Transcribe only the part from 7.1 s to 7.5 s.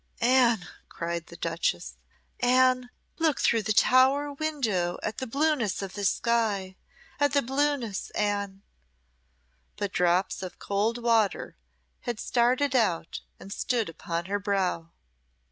at the